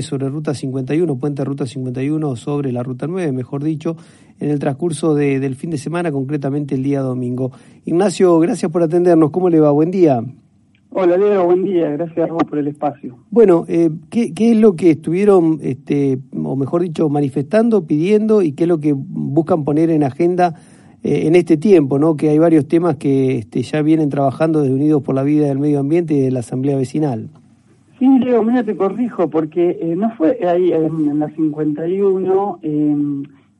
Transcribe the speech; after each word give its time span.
sobre 0.00 0.28
Ruta 0.28 0.54
51, 0.54 1.16
Puente 1.16 1.44
Ruta 1.44 1.66
51 1.66 2.36
sobre 2.36 2.70
la 2.70 2.82
Ruta 2.84 3.08
9, 3.08 3.32
mejor 3.32 3.64
dicho, 3.64 3.96
en 4.38 4.50
el 4.50 4.60
transcurso 4.60 5.14
del 5.16 5.56
fin 5.56 5.70
de 5.70 5.78
semana, 5.78 6.12
concretamente 6.12 6.76
el 6.76 6.82
día 6.84 7.00
domingo. 7.00 7.50
Ignacio, 7.84 8.38
gracias 8.38 8.70
por 8.70 8.82
atendernos. 8.84 9.30
¿Cómo 9.30 9.50
le 9.50 9.58
va? 9.58 9.72
Buen 9.72 9.90
día. 9.90 10.22
Hola, 10.90 11.16
Leo, 11.16 11.44
buen 11.44 11.64
día. 11.64 11.90
Gracias 11.90 12.30
a 12.30 12.32
vos 12.32 12.44
por 12.44 12.58
el 12.58 12.68
espacio. 12.68 13.18
Bueno, 13.30 13.64
eh, 13.66 13.90
¿qué, 14.10 14.32
es 14.36 14.56
lo 14.56 14.76
que 14.76 14.92
estuvieron, 14.92 15.58
este, 15.60 16.18
o 16.34 16.54
mejor 16.54 16.82
dicho, 16.82 17.08
manifestando, 17.08 17.84
pidiendo 17.84 18.42
y 18.42 18.52
qué 18.52 18.64
es 18.64 18.68
lo 18.68 18.78
que 18.78 18.94
buscan 18.96 19.64
poner 19.64 19.90
en 19.90 20.04
agenda 20.04 20.54
eh, 21.02 21.26
en 21.26 21.34
este 21.34 21.56
tiempo, 21.56 21.98
¿no? 21.98 22.16
Que 22.16 22.30
hay 22.30 22.38
varios 22.38 22.68
temas 22.68 22.96
que 22.96 23.38
este, 23.38 23.62
ya 23.62 23.82
vienen 23.82 24.08
trabajando 24.08 24.62
desde 24.62 24.74
Unidos 24.74 25.02
por 25.02 25.16
la 25.16 25.24
Vida 25.24 25.48
del 25.48 25.58
Medio 25.58 25.80
Ambiente 25.80 26.14
y 26.14 26.20
de 26.20 26.30
la 26.30 26.40
Asamblea 26.40 26.76
Vecinal. 26.76 27.28
Sí, 28.00 28.18
Leo, 28.18 28.42
mira, 28.42 28.64
te 28.64 28.74
corrijo, 28.74 29.28
porque 29.28 29.78
eh, 29.78 29.94
no 29.94 30.10
fue 30.16 30.38
ahí 30.48 30.72
en, 30.72 31.18
la 31.18 31.28
51, 31.28 32.58
eh, 32.62 32.96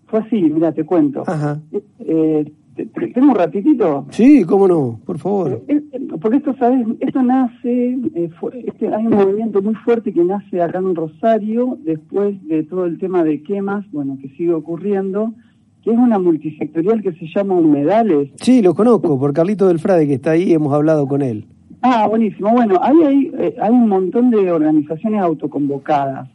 fue 0.07 0.21
así, 0.21 0.41
mira, 0.41 0.73
te 0.73 0.85
cuento. 0.85 1.25
Ajá. 1.27 1.61
Eh, 1.98 2.51
¿Tengo 2.75 3.33
un 3.33 3.34
ratitito? 3.34 4.07
Sí, 4.09 4.45
cómo 4.45 4.67
no, 4.67 4.98
por 5.05 5.19
favor. 5.19 5.62
Eh, 5.69 5.83
porque 6.23 6.39
esto, 6.39 6.55
¿sabes? 6.59 6.87
Esto 7.01 7.23
nace, 7.23 7.98
este, 8.15 8.89
hay 8.89 9.07
un 9.07 9.15
movimiento 9.15 9.61
muy 9.61 9.75
fuerte 9.75 10.11
que 10.11 10.25
nace 10.25 10.62
acá 10.62 10.79
en 10.79 10.95
Rosario, 10.95 11.77
después 11.84 12.43
de 12.47 12.62
todo 12.62 12.87
el 12.87 12.98
tema 12.98 13.23
de 13.23 13.43
quemas, 13.43 13.84
bueno, 13.93 14.17
que 14.23 14.31
sigue 14.31 14.55
ocurriendo, 14.55 15.34
que 15.83 15.93
es 15.93 15.98
una 15.98 16.19
multisectorial 16.19 17.03
que 17.03 17.12
se 17.12 17.27
llama 17.27 17.57
Humedales. 17.57 18.31
Sí, 18.37 18.62
lo 18.62 18.75
conozco, 18.75 19.19
por 19.19 19.34
Carlito 19.34 19.69
del 19.69 19.81
Frade, 19.81 20.07
que 20.07 20.15
está 20.15 20.31
ahí, 20.31 20.55
hemos 20.55 20.73
hablado 20.73 21.07
con 21.07 21.20
él. 21.20 21.45
Ah, 21.83 22.06
buenísimo. 22.09 22.51
Bueno, 22.52 22.79
ahí 22.83 22.97
hay, 23.02 23.30
eh, 23.38 23.56
hay 23.60 23.70
un 23.70 23.88
montón 23.88 24.30
de 24.30 24.51
organizaciones 24.51 25.20
autoconvocadas. 25.20 26.28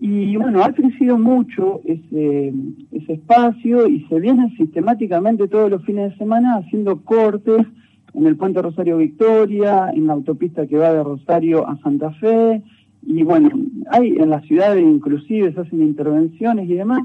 Y 0.00 0.36
bueno, 0.36 0.62
ha 0.62 0.72
crecido 0.72 1.16
mucho 1.16 1.80
ese, 1.84 2.52
ese 2.92 3.12
espacio 3.14 3.86
y 3.86 4.04
se 4.06 4.20
vienen 4.20 4.54
sistemáticamente 4.56 5.48
todos 5.48 5.70
los 5.70 5.84
fines 5.84 6.10
de 6.10 6.18
semana 6.18 6.56
haciendo 6.56 7.00
cortes 7.02 7.66
en 8.14 8.26
el 8.26 8.36
puente 8.36 8.62
Rosario 8.62 8.98
Victoria, 8.98 9.90
en 9.92 10.06
la 10.06 10.12
autopista 10.12 10.66
que 10.66 10.76
va 10.76 10.92
de 10.92 11.02
Rosario 11.02 11.68
a 11.68 11.78
Santa 11.78 12.10
Fe, 12.12 12.62
y 13.06 13.22
bueno, 13.22 13.50
hay 13.90 14.08
en 14.16 14.30
las 14.30 14.44
ciudades 14.46 14.82
inclusive 14.82 15.52
se 15.52 15.60
hacen 15.60 15.82
intervenciones 15.82 16.68
y 16.68 16.74
demás, 16.74 17.00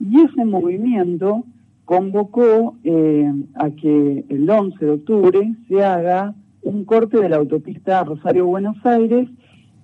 y 0.00 0.20
ese 0.22 0.44
movimiento 0.44 1.44
convocó 1.84 2.76
eh, 2.84 3.32
a 3.54 3.70
que 3.70 4.24
el 4.28 4.48
11 4.48 4.84
de 4.84 4.90
octubre 4.92 5.54
se 5.68 5.84
haga 5.84 6.34
un 6.62 6.84
corte 6.84 7.18
de 7.18 7.28
la 7.28 7.36
autopista 7.36 8.04
Rosario-Buenos 8.04 8.84
Aires 8.84 9.28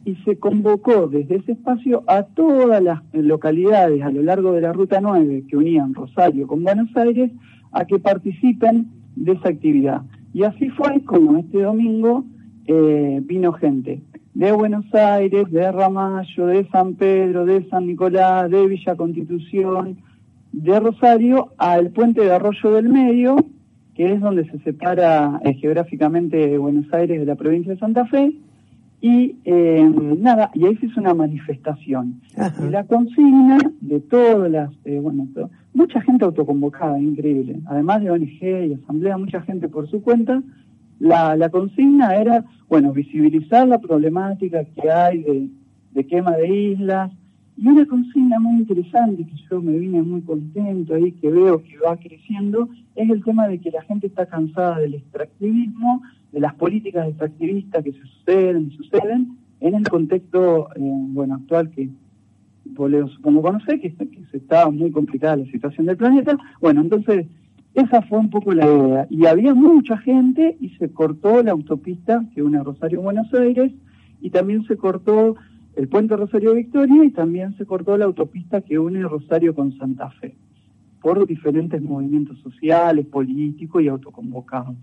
y 0.04 0.14
se 0.24 0.38
convocó 0.38 1.08
desde 1.08 1.36
ese 1.36 1.52
espacio 1.52 2.04
a 2.06 2.22
todas 2.22 2.82
las 2.82 3.02
localidades 3.12 4.02
a 4.02 4.10
lo 4.10 4.22
largo 4.22 4.52
de 4.52 4.60
la 4.60 4.72
Ruta 4.72 5.00
9 5.00 5.44
que 5.48 5.56
unían 5.56 5.94
Rosario 5.94 6.46
con 6.46 6.62
Buenos 6.62 6.94
Aires 6.96 7.32
a 7.72 7.84
que 7.84 7.98
participen 7.98 8.86
de 9.16 9.32
esa 9.32 9.48
actividad. 9.48 10.02
Y 10.32 10.44
así 10.44 10.68
fue 10.70 11.02
como 11.04 11.38
este 11.38 11.62
domingo 11.62 12.24
eh, 12.66 13.20
vino 13.24 13.52
gente 13.52 14.00
de 14.34 14.52
Buenos 14.52 14.84
Aires, 14.94 15.50
de 15.50 15.72
Ramallo, 15.72 16.46
de 16.46 16.68
San 16.68 16.94
Pedro, 16.94 17.46
de 17.46 17.66
San 17.70 17.86
Nicolás, 17.86 18.50
de 18.50 18.66
Villa 18.66 18.94
Constitución, 18.94 19.96
de 20.52 20.78
Rosario 20.78 21.52
al 21.56 21.90
puente 21.90 22.20
de 22.20 22.32
Arroyo 22.32 22.70
del 22.72 22.90
Medio, 22.90 23.36
que 23.96 24.12
es 24.12 24.20
donde 24.20 24.44
se 24.50 24.58
separa 24.58 25.40
eh, 25.42 25.54
geográficamente 25.54 26.58
Buenos 26.58 26.92
Aires 26.92 27.18
de 27.18 27.24
la 27.24 27.34
provincia 27.34 27.72
de 27.72 27.78
Santa 27.78 28.04
Fe. 28.04 28.32
Y 29.00 29.36
eh, 29.44 29.90
nada, 30.18 30.50
y 30.54 30.66
ahí 30.66 30.76
se 30.76 30.86
hizo 30.86 31.00
una 31.00 31.14
manifestación. 31.14 32.20
Y 32.60 32.70
la 32.70 32.84
consigna 32.84 33.58
de 33.80 34.00
todas 34.00 34.50
las, 34.50 34.70
eh, 34.84 34.98
bueno, 35.00 35.26
mucha 35.72 36.00
gente 36.02 36.24
autoconvocada, 36.24 37.00
increíble, 37.00 37.60
además 37.66 38.02
de 38.02 38.10
ONG 38.10 38.42
y 38.42 38.74
asamblea, 38.74 39.16
mucha 39.16 39.40
gente 39.42 39.68
por 39.68 39.88
su 39.88 40.02
cuenta, 40.02 40.42
la, 40.98 41.36
la 41.36 41.48
consigna 41.50 42.16
era, 42.16 42.44
bueno, 42.68 42.92
visibilizar 42.92 43.68
la 43.68 43.78
problemática 43.78 44.64
que 44.64 44.90
hay 44.90 45.22
de, 45.22 45.48
de 45.92 46.06
quema 46.06 46.32
de 46.32 46.48
islas, 46.48 47.12
y 47.56 47.68
una 47.68 47.86
consigna 47.86 48.38
muy 48.38 48.60
interesante 48.60 49.24
que 49.24 49.36
yo 49.50 49.62
me 49.62 49.78
vine 49.78 50.02
muy 50.02 50.20
contento 50.22 50.94
ahí, 50.94 51.12
que 51.12 51.30
veo 51.30 51.62
que 51.62 51.78
va 51.78 51.96
creciendo, 51.96 52.68
es 52.94 53.08
el 53.08 53.24
tema 53.24 53.48
de 53.48 53.58
que 53.58 53.70
la 53.70 53.82
gente 53.82 54.06
está 54.06 54.26
cansada 54.26 54.78
del 54.78 54.94
extractivismo, 54.94 56.02
de 56.32 56.40
las 56.40 56.54
políticas 56.54 57.08
extractivistas 57.08 57.82
que 57.82 57.92
se 57.92 58.02
suceden 58.02 58.68
y 58.70 58.76
suceden 58.76 59.38
en 59.60 59.74
el 59.74 59.88
contexto 59.88 60.68
eh, 60.76 60.80
bueno 60.80 61.36
actual 61.36 61.70
que 61.70 61.88
vos 62.64 62.90
supongo 63.12 63.42
conocer, 63.42 63.80
que, 63.80 63.94
que 63.94 64.24
se 64.30 64.36
está 64.36 64.68
muy 64.70 64.90
complicada 64.90 65.36
la 65.36 65.46
situación 65.46 65.86
del 65.86 65.96
planeta. 65.96 66.36
Bueno, 66.60 66.82
entonces 66.82 67.26
esa 67.74 68.02
fue 68.02 68.18
un 68.18 68.30
poco 68.30 68.52
la 68.52 68.66
idea. 68.66 69.06
Y 69.08 69.26
había 69.26 69.54
mucha 69.54 69.96
gente 69.98 70.56
y 70.60 70.70
se 70.70 70.90
cortó 70.90 71.42
la 71.42 71.52
autopista 71.52 72.24
que 72.34 72.42
une 72.42 72.62
Rosario 72.62 73.00
Buenos 73.00 73.32
Aires 73.34 73.72
y 74.20 74.30
también 74.30 74.64
se 74.64 74.76
cortó 74.76 75.36
el 75.76 75.88
puente 75.88 76.16
Rosario 76.16 76.54
Victoria 76.54 77.04
y 77.04 77.10
también 77.10 77.56
se 77.56 77.66
cortó 77.66 77.96
la 77.96 78.06
autopista 78.06 78.62
que 78.62 78.78
une 78.78 79.02
Rosario 79.02 79.54
con 79.54 79.76
Santa 79.76 80.10
Fe 80.10 80.34
por 81.02 81.24
diferentes 81.24 81.80
movimientos 81.80 82.36
sociales, 82.40 83.06
políticos 83.06 83.80
y 83.80 83.86
autoconvocados. 83.86 84.74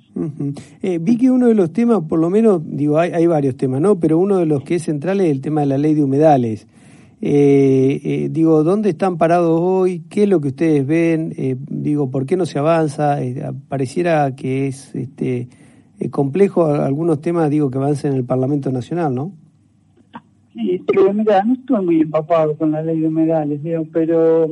Eh, 0.81 0.97
vi 1.01 1.17
que 1.17 1.29
uno 1.29 1.47
de 1.47 1.53
los 1.53 1.73
temas, 1.73 2.03
por 2.07 2.17
lo 2.17 2.29
menos, 2.29 2.61
digo, 2.65 2.97
hay, 2.97 3.27
varios 3.27 3.57
temas, 3.57 3.81
¿no? 3.81 3.99
Pero 3.99 4.17
uno 4.17 4.37
de 4.37 4.45
los 4.45 4.63
que 4.63 4.75
es 4.75 4.83
central 4.83 5.19
es 5.19 5.29
el 5.29 5.41
tema 5.41 5.61
de 5.61 5.67
la 5.67 5.77
ley 5.77 5.95
de 5.95 6.01
humedales. 6.01 6.65
Eh, 7.19 7.99
eh, 8.03 8.29
digo, 8.31 8.63
¿dónde 8.63 8.91
están 8.91 9.17
parados 9.17 9.59
hoy? 9.61 10.03
¿Qué 10.09 10.23
es 10.23 10.29
lo 10.29 10.39
que 10.39 10.49
ustedes 10.49 10.87
ven? 10.87 11.33
digo, 11.69 12.09
¿por 12.09 12.25
qué 12.25 12.37
no 12.37 12.45
se 12.45 12.57
avanza? 12.57 13.17
pareciera 13.67 14.33
que 14.33 14.67
es 14.67 14.95
este 14.95 15.49
complejo 16.09 16.67
algunos 16.67 17.19
temas, 17.19 17.49
digo, 17.49 17.69
que 17.69 17.79
avancen 17.79 18.11
en 18.11 18.17
el 18.19 18.23
Parlamento 18.23 18.71
Nacional, 18.71 19.13
¿no? 19.13 19.33
Sí, 20.53 20.83
pero 20.85 21.11
mira, 21.13 21.43
no 21.43 21.53
estoy 21.53 21.85
muy 21.85 22.01
empapado 22.01 22.55
con 22.55 22.71
la 22.71 22.83
ley 22.83 22.99
de 22.99 23.07
humedales, 23.07 23.59
pero 23.91 24.51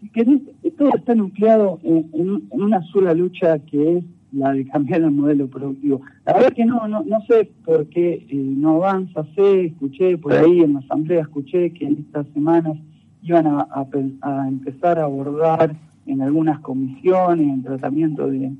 si 0.00 0.08
querés, 0.10 0.40
todo 0.78 0.90
está 0.94 1.14
nucleado 1.14 1.80
en, 1.82 2.44
una 2.50 2.80
sola 2.84 3.12
lucha 3.12 3.58
que 3.58 3.98
es 3.98 4.04
la 4.32 4.52
de 4.52 4.64
cambiar 4.66 5.00
el 5.00 5.10
modelo 5.10 5.48
productivo. 5.48 6.00
La 6.24 6.34
verdad 6.34 6.52
que 6.52 6.64
no, 6.64 6.86
no, 6.86 7.02
no 7.02 7.20
sé 7.22 7.50
por 7.64 7.86
qué 7.88 8.24
eh, 8.28 8.34
no 8.34 8.76
avanza, 8.76 9.24
sé, 9.34 9.66
escuché 9.66 10.16
por 10.16 10.32
ahí 10.32 10.60
en 10.60 10.74
la 10.74 10.78
asamblea, 10.78 11.22
escuché 11.22 11.72
que 11.72 11.86
en 11.86 11.98
estas 12.06 12.26
semanas 12.32 12.78
iban 13.22 13.48
a, 13.48 13.66
a, 13.72 14.48
empezar 14.48 15.00
a 15.00 15.04
abordar 15.04 15.74
en 16.06 16.22
algunas 16.22 16.60
comisiones 16.60 17.52
el 17.52 17.64
tratamiento 17.64 18.30
de 18.30 18.52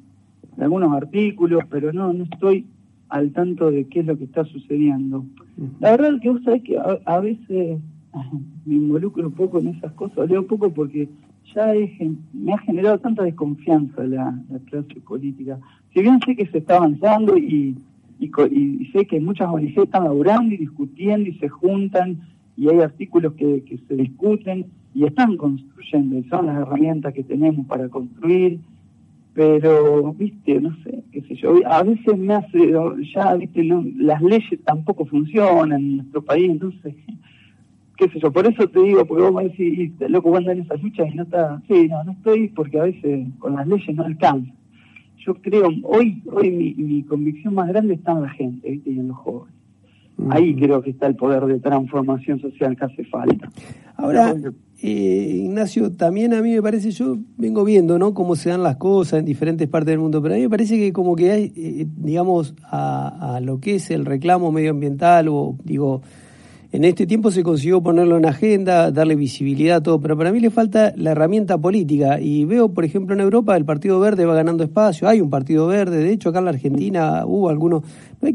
algunos 0.59 0.93
artículos, 0.93 1.63
pero 1.71 1.93
no, 1.93 2.13
no 2.13 2.25
estoy 2.25 2.67
al 3.11 3.33
tanto 3.33 3.71
de 3.71 3.87
qué 3.87 4.01
es 4.01 4.07
lo 4.07 4.17
que 4.17 4.25
está 4.25 4.45
sucediendo. 4.45 5.25
La 5.81 5.91
verdad 5.91 6.15
es 6.15 6.21
que 6.23 6.31
vos 6.31 6.43
sabés 6.45 6.63
que 6.63 6.79
a, 6.79 7.21
veces 7.21 7.81
me 8.65 8.75
involucro 8.75 9.27
un 9.27 9.35
poco 9.35 9.59
en 9.59 9.69
esas 9.69 9.93
cosas, 9.93 10.29
leo 10.29 10.41
un 10.41 10.47
poco 10.47 10.71
porque 10.71 11.09
ya 11.55 11.73
me 12.33 12.53
ha 12.53 12.59
generado 12.59 12.99
tanta 12.99 13.25
desconfianza 13.25 14.05
la, 14.05 14.41
clase 14.67 15.01
política. 15.01 15.59
Si 15.93 16.01
bien 16.01 16.21
sé 16.25 16.37
que 16.37 16.47
se 16.47 16.59
está 16.59 16.77
avanzando 16.77 17.37
y, 17.37 17.77
y, 18.21 18.87
sé 18.93 19.07
que 19.07 19.21
muchas 19.21 19.49
ONG 19.49 19.77
están 19.77 20.05
laburando 20.05 20.55
y 20.55 20.59
discutiendo 20.59 21.29
y 21.29 21.35
se 21.35 21.49
juntan 21.49 22.21
y 22.57 22.69
hay 22.69 22.81
artículos 22.81 23.35
que, 23.35 23.63
que 23.65 23.79
se 23.89 23.97
discuten 23.97 24.67
y 24.95 25.05
están 25.05 25.37
construyendo 25.37 26.19
y 26.19 26.25
son 26.25 26.47
las 26.47 26.59
herramientas 26.59 27.13
que 27.13 27.25
tenemos 27.25 27.67
para 27.67 27.89
construir 27.89 28.61
pero, 29.35 30.13
viste, 30.13 30.61
no 30.61 30.75
sé, 30.83 31.05
qué 31.13 31.23
sé 31.23 31.37
yo, 31.37 31.55
a 31.67 31.83
veces 31.83 32.19
me 32.19 32.35
hace, 32.35 32.73
ya, 33.15 33.35
viste, 33.35 33.63
las 33.97 34.21
leyes 34.23 34.61
tampoco 34.65 35.07
funcionan 35.07 35.81
en 35.81 35.97
nuestro 35.99 36.23
país, 36.23 36.51
entonces, 36.51 36.95
qué 37.97 38.09
sé 38.09 38.19
yo, 38.21 38.33
por 38.33 38.47
eso 38.47 38.67
te 38.69 38.81
digo, 38.81 39.05
porque 39.07 39.23
vos 39.23 39.35
me 39.35 39.49
decís, 39.49 39.93
loco, 40.09 40.31
vos 40.31 40.47
en 40.47 40.61
esas 40.61 40.83
luchas 40.83 41.13
y 41.13 41.17
no 41.17 41.23
está, 41.23 41.63
sí, 41.69 41.89
no, 41.89 42.03
no 42.05 42.13
estoy 42.13 42.49
porque 42.49 42.81
a 42.81 42.85
veces 42.85 43.29
con 43.39 43.55
las 43.55 43.67
leyes 43.67 43.95
no 43.95 44.05
alcanza. 44.05 44.53
Yo 45.19 45.35
creo, 45.35 45.69
hoy, 45.83 46.23
hoy 46.33 46.51
mi, 46.51 46.75
mi 46.75 47.03
convicción 47.03 47.55
más 47.55 47.69
grande 47.69 47.95
está 47.95 48.13
en 48.13 48.23
la 48.23 48.31
gente, 48.31 48.71
viste, 48.71 48.91
y 48.91 48.99
en 48.99 49.09
los 49.09 49.17
jóvenes. 49.19 49.60
Ahí 50.29 50.55
creo 50.55 50.83
que 50.83 50.91
está 50.91 51.07
el 51.07 51.17
poder 51.17 51.47
de 51.47 51.59
transformación 51.61 52.41
social 52.41 52.77
que 52.77 52.85
hace 52.85 53.05
falta. 53.05 53.49
Ahora, 53.97 54.35
eh, 54.83 55.43
Ignacio, 55.45 55.93
también 55.93 56.35
a 56.35 56.43
mí 56.43 56.53
me 56.53 56.63
parece, 56.63 56.91
yo 56.91 57.17
vengo 57.37 57.65
viendo, 57.65 57.99
¿no? 57.99 58.15
Cómo 58.15 58.37
se 58.37 58.51
dan 58.51 58.63
las 58.63 58.77
cosas 58.77 59.21
en 59.21 59.25
diferentes 59.27 59.69
partes 59.69 59.93
del 59.93 59.99
mundo, 59.99 60.23
pero 60.23 60.35
a 60.35 60.37
mí 60.37 60.43
me 60.43 60.51
parece 60.51 60.79
que 60.79 60.93
como 60.93 61.17
que 61.17 61.31
hay, 61.31 61.53
eh, 61.57 61.87
digamos, 61.97 62.55
a, 62.65 63.37
a, 63.37 63.41
lo 63.41 63.61
que 63.61 63.77
es 63.77 63.91
el 63.91 64.05
reclamo 64.05 64.53
medioambiental 64.53 65.29
o, 65.29 65.57
digo, 65.65 66.03
en 66.73 66.85
este 66.85 67.07
tiempo 67.07 67.31
se 67.31 67.43
consiguió 67.43 67.83
ponerlo 67.83 68.17
en 68.17 68.27
agenda, 68.27 68.93
darle 68.93 69.17
visibilidad 69.17 69.79
a 69.79 69.83
todo, 69.83 70.01
pero 70.01 70.17
para 70.17 70.31
mí 70.31 70.39
le 70.39 70.51
falta 70.51 70.93
la 70.97 71.11
herramienta 71.11 71.59
política. 71.59 72.21
Y 72.21 72.45
veo, 72.45 72.73
por 72.73 72.85
ejemplo, 72.85 73.15
en 73.15 73.21
Europa 73.21 73.57
el 73.57 73.65
Partido 73.65 73.99
Verde 73.99 74.25
va 74.25 74.35
ganando 74.35 74.63
espacio, 74.63 75.09
hay 75.09 75.21
un 75.21 75.31
Partido 75.31 75.67
Verde, 75.67 75.99
de 75.99 76.13
hecho 76.13 76.29
acá 76.29 76.39
en 76.39 76.45
la 76.45 76.53
Argentina 76.53 77.25
hubo 77.27 77.49
algunos, 77.49 77.83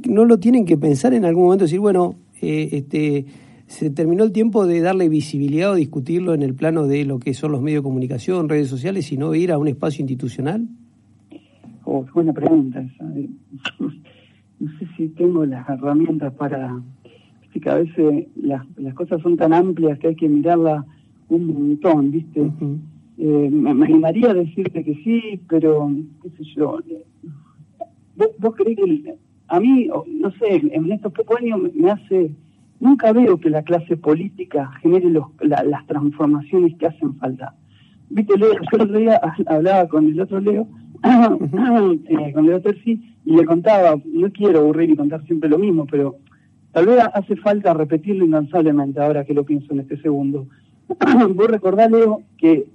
no, 0.10 0.26
lo 0.26 0.38
tienen 0.38 0.66
que 0.66 0.78
pensar 0.78 1.14
en 1.14 1.24
algún 1.24 1.46
momento, 1.46 1.64
decir, 1.64 1.80
bueno, 1.80 2.16
eh, 2.42 2.70
este 2.74 3.26
se 3.68 3.90
terminó 3.90 4.24
el 4.24 4.32
tiempo 4.32 4.68
de 4.68 4.82
darle 4.82 5.10
visibilidad 5.10 5.72
o 5.72 5.76
discutirlo 5.76 6.34
en 6.34 6.44
el 6.44 6.54
plano 6.54 6.88
de 6.88 7.04
lo 7.06 7.20
que 7.20 7.34
son 7.34 7.52
los 7.52 7.62
medios 7.62 7.82
de 7.82 7.84
comunicación, 7.84 8.48
redes 8.48 8.68
sociales, 8.68 9.06
sino 9.06 9.34
ir 9.34 9.52
a 9.52 9.58
un 9.58 9.68
espacio 9.68 10.04
institucional? 10.04 10.68
Oh, 11.84 12.06
buena 12.14 12.34
pregunta 12.34 12.82
esa. 12.82 13.06
No 14.58 14.72
sé 14.80 14.88
si 14.96 15.10
tengo 15.10 15.46
las 15.46 15.68
herramientas 15.68 16.34
para... 16.34 16.82
que 17.60 17.70
a 17.70 17.76
veces 17.76 18.28
las, 18.36 18.66
las 18.78 18.94
cosas 18.94 19.22
son 19.22 19.38
tan 19.38 19.54
amplias 19.54 20.00
que 20.00 20.10
hay 20.10 20.16
que 20.16 20.30
mirarlas 20.30 20.86
un 21.30 21.48
montón, 21.48 22.12
¿viste? 22.12 22.52
Eh, 23.18 23.50
me, 23.52 23.70
animaría 23.70 24.32
a 24.32 24.34
decirte 24.34 24.84
que 24.84 24.96
sí, 24.96 25.40
pero, 25.48 25.90
qué 26.22 26.30
sé 26.32 26.44
yo, 26.56 26.80
¿vos, 28.16 28.30
vos 28.40 28.56
creés 28.56 28.78
que 28.78 29.16
a 29.48 29.60
mí, 29.60 29.88
no 30.08 30.32
sé, 30.32 30.62
en 30.72 30.92
estos 30.92 31.14
pocos 31.14 31.38
años 31.40 31.62
me 31.74 31.92
hace, 31.92 32.32
nunca 32.80 33.14
veo 33.14 33.40
que 33.40 33.50
la 33.50 33.64
clase 33.64 33.96
política 33.98 34.72
genere 34.82 35.10
los, 35.10 35.26
las 35.42 35.86
transformaciones 35.88 36.76
que 36.78 36.88
hacen 36.88 37.16
falta. 37.16 37.56
Viste, 38.10 38.38
Leo, 38.38 38.54
yo 38.54 38.78
el 38.78 38.82
otro 38.82 38.98
día 38.98 39.22
hablaba 39.48 39.88
con 39.88 40.08
el 40.08 40.20
otro 40.20 40.40
Leo, 40.40 40.68
eh, 41.04 42.34
con 42.34 42.46
Leo 42.46 42.62
Terzi, 42.62 43.02
y 43.26 43.36
le 43.36 43.46
contaba, 43.46 44.00
no 44.06 44.32
quiero 44.32 44.60
aburrir 44.60 44.90
y 44.92 44.96
contar 44.96 45.26
siempre 45.26 45.50
lo 45.50 45.58
mismo, 45.58 45.86
pero 45.86 46.18
tal 46.76 46.88
vez 46.88 47.00
hace 47.14 47.38
falta 47.38 47.74
repetirlo 47.74 48.26
incansablemente 48.26 49.00
ahora 49.00 49.24
que 49.24 49.34
lo 49.34 49.46
pienso 49.46 49.72
en 49.72 49.80
este 49.80 49.96
segundo. 50.02 50.48
Vos 51.34 51.48
recordás, 51.48 51.90
Leo, 51.90 52.24
que 52.38 52.66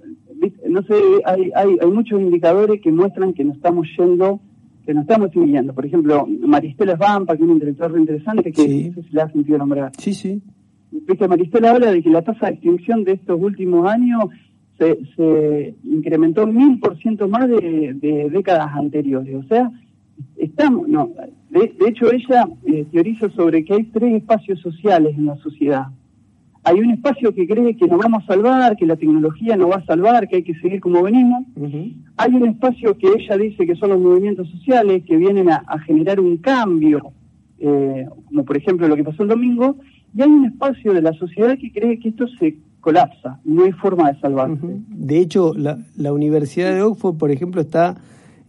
no 0.67 0.81
sé, 0.81 0.95
hay, 1.23 1.51
hay, 1.53 1.77
hay 1.79 1.91
muchos 1.91 2.19
indicadores 2.19 2.81
que 2.81 2.91
muestran 2.91 3.31
que 3.33 3.43
nos 3.43 3.57
estamos 3.57 3.87
yendo, 3.95 4.39
que 4.87 4.95
nos 4.95 5.03
estamos 5.03 5.29
siguiendo. 5.29 5.75
Por 5.75 5.85
ejemplo, 5.85 6.25
Maristela 6.25 6.95
Vampa, 6.95 7.37
que 7.37 7.43
es 7.43 7.47
un 7.47 7.53
intelectual 7.53 7.95
interesante, 7.99 8.51
que 8.51 8.67
no 8.67 8.95
sé 8.95 9.03
si 9.07 9.15
le 9.15 9.21
ha 9.21 9.31
sentido 9.31 9.59
nombrar. 9.59 9.91
Sí, 9.99 10.15
sí. 10.15 10.41
Viste, 10.91 11.27
Maristela 11.27 11.69
habla 11.69 11.91
de 11.91 12.01
que 12.01 12.09
la 12.09 12.23
tasa 12.23 12.47
de 12.47 12.53
extinción 12.53 13.03
de 13.03 13.11
estos 13.11 13.39
últimos 13.39 13.87
años 13.87 14.29
se, 14.79 14.97
se 15.15 15.75
incrementó 15.83 16.47
mil 16.47 16.79
por 16.79 16.97
ciento 16.97 17.27
más 17.27 17.47
de, 17.47 17.93
de, 18.01 18.31
décadas 18.31 18.73
anteriores. 18.73 19.35
O 19.35 19.47
sea, 19.47 19.71
estamos, 20.37 20.87
no, 20.87 21.11
de, 21.59 21.87
hecho 21.87 22.11
ella 22.11 22.47
eh, 22.65 22.85
teoriza 22.91 23.29
sobre 23.31 23.63
que 23.63 23.73
hay 23.73 23.83
tres 23.85 24.15
espacios 24.15 24.59
sociales 24.61 25.15
en 25.17 25.25
la 25.25 25.37
sociedad 25.37 25.87
hay 26.63 26.79
un 26.79 26.91
espacio 26.91 27.33
que 27.33 27.47
cree 27.47 27.75
que 27.75 27.87
nos 27.87 27.97
vamos 27.97 28.23
a 28.23 28.27
salvar, 28.27 28.75
que 28.75 28.85
la 28.85 28.95
tecnología 28.95 29.55
nos 29.57 29.71
va 29.71 29.77
a 29.77 29.85
salvar, 29.85 30.27
que 30.27 30.37
hay 30.37 30.43
que 30.43 30.53
seguir 30.55 30.79
como 30.79 31.01
venimos. 31.01 31.45
Hay 32.17 32.35
un 32.35 32.47
espacio 32.47 32.97
que 32.97 33.07
ella 33.07 33.37
dice 33.37 33.65
que 33.65 33.75
son 33.75 33.89
los 33.89 33.99
movimientos 33.99 34.47
sociales, 34.49 35.03
que 35.07 35.17
vienen 35.17 35.49
a, 35.49 35.79
generar 35.85 36.19
un 36.19 36.37
cambio, 36.37 37.13
eh, 37.59 38.05
como 38.27 38.45
por 38.45 38.57
ejemplo 38.57 38.87
lo 38.87 38.95
que 38.95 39.03
pasó 39.03 39.23
el 39.23 39.29
domingo. 39.29 39.77
Y 40.15 40.21
hay 40.21 40.29
un 40.29 40.45
espacio 40.45 40.93
de 40.93 41.01
la 41.01 41.13
sociedad 41.13 41.57
que 41.57 41.71
cree 41.71 41.99
que 41.99 42.09
esto 42.09 42.27
se 42.39 42.57
colapsa, 42.79 43.39
no 43.43 43.63
hay 43.63 43.71
forma 43.71 44.11
de 44.11 44.19
salvarse. 44.19 44.67
De 44.89 45.19
hecho, 45.19 45.53
la, 45.55 45.79
la 45.95 46.13
Universidad 46.13 46.73
de 46.73 46.81
Oxford, 46.81 47.17
por 47.17 47.31
ejemplo, 47.31 47.61
está 47.61 47.95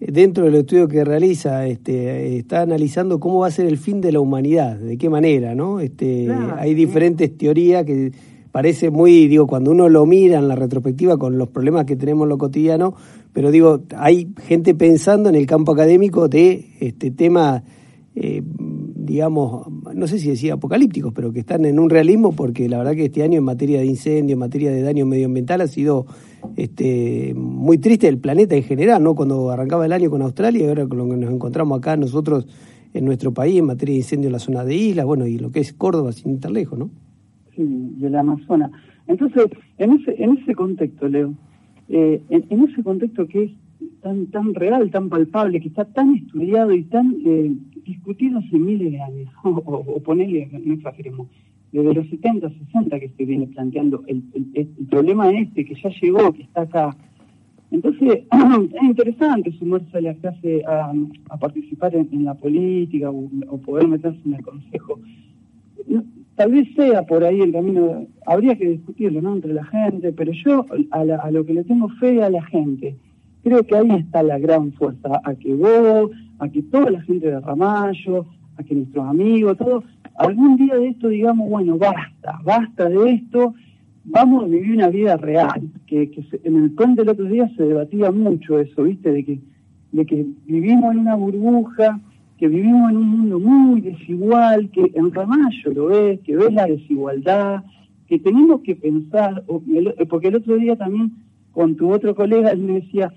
dentro 0.09 0.45
del 0.45 0.57
estudio 0.57 0.89
que 0.89 1.05
realiza, 1.05 1.67
este, 1.67 2.39
está 2.39 2.63
analizando 2.63 3.21
cómo 3.21 3.41
va 3.41 3.49
a 3.49 3.51
ser 3.51 3.67
el 3.67 3.79
fin 3.79 4.01
de 4.01 4.13
la 4.13 4.21
humanidad, 4.21 4.77
de 4.77 4.97
qué 4.99 5.09
manera, 5.09 5.55
¿no? 5.55 5.81
Este, 5.81 6.29
hay 6.57 6.75
diferentes 6.75 7.37
teorías 7.37 7.85
que 7.85 8.13
parece 8.51 8.91
muy, 8.91 9.29
digo, 9.29 9.47
cuando 9.47 9.71
uno 9.71 9.89
lo 9.89 10.05
mira 10.07 10.39
en 10.39 10.49
la 10.49 10.57
retrospectiva 10.57 11.17
con 11.17 11.39
los 11.39 11.49
problemas 11.49 11.85
que 11.87 11.97
tenemos 11.97 12.27
en 12.27 12.29
lo 12.31 12.39
cotidiano, 12.39 12.95
pero 13.33 13.51
digo, 13.51 13.83
hay 13.97 14.29
gente 14.47 14.75
pensando 14.75 15.29
en 15.29 15.35
el 15.35 15.47
campo 15.47 15.73
académico 15.73 16.29
de 16.29 16.67
este 16.81 17.11
tema, 17.11 17.65
eh, 18.15 18.43
digamos, 18.45 19.67
no 19.95 20.07
sé 20.07 20.19
si 20.19 20.29
decía 20.29 20.55
apocalípticos, 20.55 21.13
pero 21.15 21.33
que 21.33 21.41
están 21.41 21.65
en 21.65 21.79
un 21.79 21.91
realismo 21.91 22.33
porque 22.33 22.69
la 22.69 22.79
verdad 22.79 22.95
que 22.95 23.07
este 23.07 23.23
año 23.23 23.39
en 23.39 23.45
materia 23.45 23.81
de 23.81 23.87
incendio, 23.87 24.35
en 24.35 24.39
materia 24.39 24.71
de 24.71 24.83
daño 24.83 25.07
medioambiental 25.07 25.61
ha 25.61 25.67
sido 25.67 26.07
este, 26.57 27.33
muy 27.35 27.79
triste 27.79 28.09
el 28.09 28.19
planeta 28.19 28.55
en 28.55 28.63
general, 28.63 29.03
¿no? 29.03 29.15
Cuando 29.15 29.51
arrancaba 29.51 29.87
el 29.87 29.93
año 29.93 30.11
con 30.11 30.23
Australia 30.23 30.65
y 30.65 30.69
ahora 30.69 30.87
con 30.87 30.99
lo 30.99 31.09
que 31.09 31.17
nos 31.17 31.33
encontramos 31.33 31.79
acá 31.79 31.97
nosotros 31.97 32.47
en 32.95 33.05
nuestro 33.05 33.33
país 33.33 33.59
en 33.59 33.67
materia 33.67 33.95
de 33.95 34.01
incendio 34.01 34.29
en 34.29 34.33
la 34.33 34.39
zona 34.39 34.65
de 34.65 34.75
islas, 34.75 35.07
bueno, 35.07 35.27
y 35.27 35.39
lo 35.39 35.51
que 35.51 35.61
es 35.61 35.73
Córdoba 35.73 36.13
sin 36.13 36.35
estar 36.35 36.51
lejos, 36.51 36.79
¿no? 36.79 36.91
Sí, 37.57 37.65
de 37.65 38.11
la 38.11 38.21
Amazonas. 38.21 38.71
Entonces, 39.07 39.47
en 39.79 39.93
ese, 39.93 40.23
en 40.23 40.39
ese 40.39 40.55
contexto, 40.55 41.09
Leo, 41.09 41.35
eh, 41.89 42.23
en, 42.31 42.63
ese 42.63 42.83
contexto 42.83 43.27
que 43.27 43.45
es 43.45 43.51
tan, 44.03 44.27
tan 44.27 44.55
real, 44.55 44.91
tan 44.91 45.09
palpable, 45.09 45.61
que 45.61 45.69
está 45.69 45.85
tan 45.85 46.15
estudiado 46.17 46.73
y 46.73 46.83
tan 46.85 47.17
eh, 47.25 47.53
discutido 47.85 48.39
hace 48.39 48.59
miles 48.59 48.93
de 48.93 49.01
años, 49.01 49.33
o, 49.45 49.51
o, 49.51 50.03
ponerle, 50.03 50.49
no 50.65 50.75
exageremos, 50.75 51.29
desde 51.73 51.95
los 51.95 52.09
70, 52.09 52.51
60 52.51 53.01
que 53.01 53.09
se 53.09 53.25
viene 53.25 53.47
planteando 53.47 54.05
el, 54.07 54.23
el, 54.55 54.67
problema 54.91 55.31
este 55.31 55.65
que 55.65 55.75
ya 55.75 55.89
llegó, 56.03 56.33
que 56.33 56.43
está 56.43 56.63
acá. 56.63 56.97
Entonces, 57.71 58.25
es 58.75 58.83
interesante 58.83 59.53
sumarse 59.53 59.97
a 59.97 60.01
la 60.03 60.15
clase 60.15 60.63
a, 60.67 60.93
participar 61.39 61.95
en, 61.95 62.25
la 62.25 62.35
política 62.35 63.11
o, 63.11 63.59
poder 63.65 63.89
meterse 63.89 64.21
en 64.27 64.35
el 64.35 64.43
consejo. 64.43 65.01
Tal 66.35 66.53
vez 66.53 66.69
sea 66.75 67.07
por 67.07 67.25
ahí 67.25 67.41
el 67.41 67.53
camino, 67.53 68.07
habría 68.27 68.57
que 68.57 68.69
discutirlo 68.69 69.23
¿no? 69.23 69.35
entre 69.35 69.55
la 69.55 69.65
gente, 69.65 70.13
pero 70.13 70.33
yo 70.33 70.67
a, 70.91 71.01
a 71.01 71.31
lo 71.31 71.47
que 71.47 71.55
le 71.55 71.65
tengo 71.65 71.89
fe 71.89 72.23
a 72.23 72.29
la 72.29 72.43
gente, 72.43 72.97
creo 73.43 73.65
que 73.65 73.77
ahí 73.77 73.91
está 73.91 74.23
la 74.23 74.39
gran 74.39 74.73
fuerza, 74.73 75.21
a 75.25 75.35
que 75.35 75.55
vos, 75.55 76.11
a 76.39 76.49
que 76.49 76.63
toda 76.63 76.91
la 76.91 77.03
gente 77.03 77.31
de 77.31 77.41
Ramallo, 77.41 78.27
a 78.57 78.63
que 78.63 78.75
nuestros 78.75 79.07
amigos, 79.07 79.59
todos 79.59 79.85
algún 80.17 80.57
día 80.57 80.75
de 80.77 80.89
esto 80.89 81.09
digamos, 81.09 81.49
bueno, 81.49 81.79
basta, 81.79 82.39
basta 82.45 82.89
de 82.89 83.13
esto, 83.13 83.55
vamos 84.05 84.45
a 84.45 84.47
vivir 84.47 84.77
una 84.77 84.89
vida 84.89 85.17
real, 85.17 85.63
que, 85.87 86.11
que 86.11 86.25
en 86.45 86.65
el 86.65 86.71
puente 86.73 87.03
del 87.03 87.11
otro 87.11 87.25
día 87.25 87.51
se 87.57 87.65
debatía 87.65 88.11
mucho 88.11 88.59
eso, 88.59 88.85
¿viste? 88.85 89.11
De 89.13 89.25
que, 89.25 89.39
de 89.93 90.07
que 90.07 90.27
vivimos 90.47 90.93
en 90.93 91.01
una 91.01 91.15
burbuja, 91.15 92.01
que 92.39 92.49
vivimos 92.49 92.91
en 92.91 92.97
un 92.97 93.09
mundo 93.09 93.39
muy 93.39 93.81
desigual, 93.81 94.71
que 94.71 94.91
en 94.95 95.13
Ramallo 95.13 95.73
lo 95.75 95.87
ves, 95.87 96.21
que 96.21 96.37
ves 96.37 96.53
la 96.53 96.67
desigualdad, 96.67 97.63
que 98.09 98.19
tenemos 98.19 98.61
que 98.63 98.77
pensar, 98.77 99.45
porque 100.09 100.29
el 100.29 100.37
otro 100.37 100.57
día 100.57 100.77
también 100.77 101.13
con 101.53 101.77
tu 101.77 101.93
otro 101.93 102.15
colega 102.15 102.51
él 102.51 102.61
me 102.61 102.81
decía, 102.81 103.13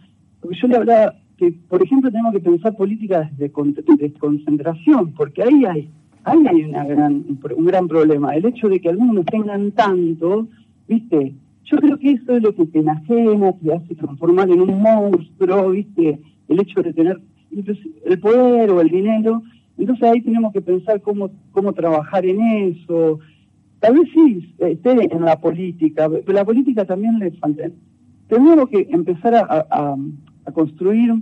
yo 0.51 0.67
le 0.67 0.75
hablaba 0.77 1.15
que, 1.37 1.51
por 1.51 1.83
ejemplo, 1.83 2.11
tenemos 2.11 2.33
que 2.33 2.39
pensar 2.39 2.75
políticas 2.75 3.35
de 3.37 3.51
concentración, 3.51 5.13
porque 5.13 5.43
ahí 5.43 5.65
hay 5.65 5.89
ahí 6.25 6.45
hay 6.47 6.63
una 6.63 6.83
gran, 6.83 7.23
un 7.55 7.65
gran 7.65 7.87
problema. 7.87 8.35
El 8.35 8.45
hecho 8.45 8.67
de 8.67 8.79
que 8.79 8.89
algunos 8.89 9.25
tengan 9.25 9.71
tanto, 9.71 10.47
¿viste? 10.87 11.33
Yo 11.65 11.77
creo 11.77 11.97
que 11.97 12.11
eso 12.11 12.35
es 12.35 12.43
lo 12.43 12.53
que 12.53 12.65
te 12.65 12.79
enajena, 12.79 13.53
te 13.53 13.73
hace 13.73 13.95
transformar 13.95 14.49
en 14.49 14.61
un 14.61 14.81
monstruo, 14.81 15.69
¿viste? 15.71 16.19
El 16.47 16.59
hecho 16.59 16.81
de 16.81 16.93
tener 16.93 17.21
el 18.05 18.19
poder 18.19 18.69
o 18.71 18.81
el 18.81 18.89
dinero. 18.89 19.41
Entonces 19.77 20.09
ahí 20.09 20.21
tenemos 20.21 20.51
que 20.51 20.61
pensar 20.61 21.01
cómo, 21.01 21.31
cómo 21.51 21.73
trabajar 21.73 22.25
en 22.25 22.41
eso. 22.41 23.19
Tal 23.79 23.99
vez 23.99 24.09
sí 24.13 24.53
esté 24.59 24.91
en 24.91 25.25
la 25.25 25.39
política, 25.39 26.09
pero 26.09 26.33
la 26.33 26.45
política 26.45 26.85
también 26.85 27.19
le 27.19 27.31
falta. 27.31 27.69
Tenemos 28.27 28.69
que 28.69 28.87
empezar 28.89 29.35
a, 29.35 29.95
a 30.45 30.51
construir 30.51 31.13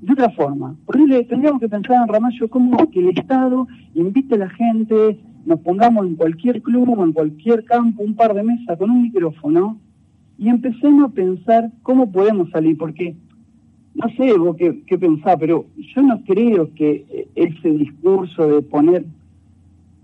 de 0.00 0.12
otra 0.12 0.30
forma. 0.30 0.76
Por 0.86 0.96
eso 0.96 1.26
tendríamos 1.26 1.60
que 1.60 1.68
pensar 1.68 1.96
en 2.02 2.12
Ramallo 2.12 2.48
como 2.48 2.90
que 2.90 3.00
el 3.00 3.18
Estado 3.18 3.66
invite 3.94 4.34
a 4.34 4.38
la 4.38 4.50
gente, 4.50 5.18
nos 5.46 5.60
pongamos 5.60 6.06
en 6.06 6.16
cualquier 6.16 6.62
club 6.62 6.98
o 6.98 7.04
en 7.04 7.12
cualquier 7.12 7.64
campo 7.64 8.02
un 8.02 8.14
par 8.14 8.34
de 8.34 8.42
mesas 8.42 8.78
con 8.78 8.90
un 8.90 9.02
micrófono 9.02 9.78
y 10.38 10.48
empecemos 10.48 11.10
a 11.10 11.14
pensar 11.14 11.70
cómo 11.82 12.10
podemos 12.10 12.50
salir, 12.50 12.76
porque 12.76 13.14
no 13.94 14.08
sé 14.16 14.36
vos 14.36 14.56
qué, 14.56 14.82
qué 14.86 14.98
pensás, 14.98 15.36
pero 15.38 15.66
yo 15.76 16.02
no 16.02 16.22
creo 16.24 16.74
que 16.74 17.28
ese 17.34 17.70
discurso 17.70 18.48
de 18.48 18.62
poner, 18.62 19.04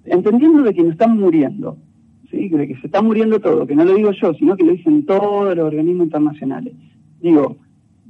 entendiendo 0.04 0.62
de 0.62 0.72
que 0.72 0.82
nos 0.82 0.92
estamos 0.92 1.18
muriendo, 1.18 1.76
¿sí? 2.30 2.48
de 2.48 2.68
que 2.68 2.76
se 2.76 2.86
está 2.86 3.02
muriendo 3.02 3.40
todo, 3.40 3.66
que 3.66 3.74
no 3.74 3.84
lo 3.84 3.94
digo 3.94 4.12
yo, 4.12 4.32
sino 4.34 4.56
que 4.56 4.64
lo 4.64 4.72
dicen 4.72 5.04
todos 5.04 5.56
los 5.56 5.66
organismos 5.66 6.04
internacionales. 6.04 6.74
Digo, 7.20 7.56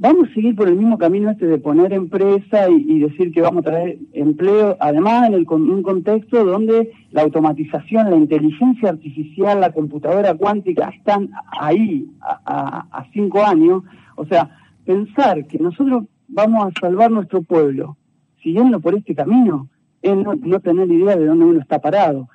vamos 0.00 0.30
a 0.30 0.34
seguir 0.34 0.56
por 0.56 0.66
el 0.66 0.76
mismo 0.76 0.96
camino 0.96 1.30
este 1.30 1.46
de 1.46 1.58
poner 1.58 1.92
empresa 1.92 2.70
y, 2.70 3.00
decir 3.00 3.32
que 3.32 3.42
vamos 3.42 3.60
a 3.60 3.70
traer 3.70 3.98
empleo, 4.14 4.74
además 4.80 5.28
en 5.28 5.34
el, 5.34 5.46
un 5.46 5.82
contexto 5.82 6.42
donde 6.42 6.90
la 7.10 7.22
automatización, 7.22 8.08
la 8.08 8.16
inteligencia 8.16 8.88
artificial, 8.88 9.60
la 9.60 9.72
computadora 9.72 10.34
cuántica 10.34 10.88
están 10.88 11.30
ahí 11.60 12.10
a, 12.22 13.06
cinco 13.12 13.44
años. 13.44 13.82
O 14.16 14.24
sea, 14.24 14.50
pensar 14.86 15.46
que 15.46 15.58
nosotros 15.58 16.04
vamos 16.28 16.66
a 16.68 16.80
salvar 16.80 17.10
nuestro 17.10 17.42
pueblo 17.42 17.98
siguiendo 18.42 18.80
por 18.80 18.94
este 18.94 19.14
camino 19.14 19.68
es 20.00 20.16
no, 20.16 20.34
no 20.34 20.60
tener 20.60 20.90
idea 20.90 21.14
de 21.14 21.26
dónde 21.26 21.44
uno 21.44 21.60
está 21.60 21.78
parado. 21.78 22.26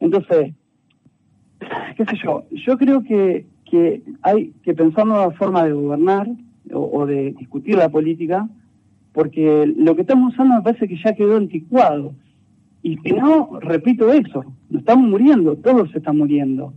Entonces, 0.00 0.52
qué 1.96 2.04
sé 2.04 2.18
yo, 2.22 2.44
yo 2.50 2.76
creo 2.76 3.02
que, 3.02 3.46
que 3.64 4.02
hay 4.20 4.52
que 4.62 4.74
pensar 4.74 5.06
nueva 5.06 5.30
forma 5.30 5.64
de 5.64 5.72
gobernar, 5.72 6.28
o, 6.82 7.06
de 7.06 7.32
discutir 7.32 7.76
la 7.76 7.88
política, 7.88 8.48
porque 9.12 9.72
lo 9.76 9.94
que 9.94 10.02
estamos 10.02 10.32
usando 10.32 10.56
me 10.56 10.62
parece 10.62 10.88
que 10.88 10.96
ya 11.02 11.14
quedó 11.14 11.36
anticuado. 11.36 12.12
Y 12.82 12.96
que 12.96 13.12
no, 13.12 13.60
repito 13.60 14.10
eso, 14.10 14.44
nos 14.70 14.80
estamos 14.80 15.08
muriendo, 15.08 15.56
todos 15.56 15.90
se 15.90 15.98
están 15.98 16.16
muriendo. 16.16 16.72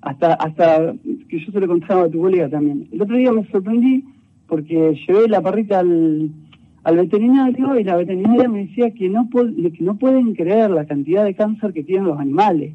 Hasta, 0.00 0.34
hasta 0.34 0.94
que 1.28 1.38
yo 1.38 1.52
se 1.52 1.60
lo 1.60 1.68
contaba 1.68 2.04
a 2.04 2.08
tu 2.08 2.20
colega 2.20 2.48
también. 2.48 2.88
El 2.90 3.02
otro 3.02 3.16
día 3.16 3.32
me 3.32 3.46
sorprendí 3.48 4.04
porque 4.48 4.96
llevé 5.06 5.28
la 5.28 5.40
parrita 5.40 5.80
al, 5.80 6.30
al 6.84 6.96
veterinario 6.96 7.78
y 7.78 7.84
la 7.84 7.96
veterinaria 7.96 8.48
me 8.48 8.66
decía 8.66 8.90
que 8.90 9.08
no, 9.08 9.28
que 9.30 9.84
no 9.84 9.96
pueden 9.96 10.34
creer 10.34 10.70
la 10.70 10.86
cantidad 10.86 11.24
de 11.24 11.34
cáncer 11.34 11.72
que 11.72 11.84
tienen 11.84 12.06
los 12.06 12.18
animales. 12.18 12.74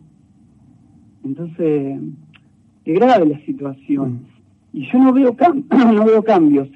Entonces, 1.26 2.00
qué 2.86 2.94
grave 2.94 3.26
la 3.26 3.40
situación. 3.40 4.14
Mm. 4.14 4.37
Y 4.74 4.88
yo 4.92 5.00
no 5.00 5.14
veo, 5.14 5.36
no 5.70 6.06
veo 6.06 6.24
cambios. 6.24 6.70